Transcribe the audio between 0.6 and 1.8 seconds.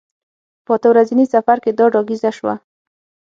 په اته ورځني سفر کې